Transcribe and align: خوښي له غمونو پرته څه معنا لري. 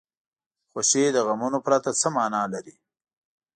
خوښي 0.71 1.03
له 1.15 1.21
غمونو 1.27 1.59
پرته 1.65 1.89
څه 2.01 2.07
معنا 2.15 2.43
لري. 2.53 2.75